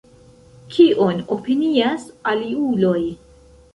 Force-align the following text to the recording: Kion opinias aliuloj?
Kion 0.75 1.21
opinias 1.37 2.07
aliuloj? 2.33 2.99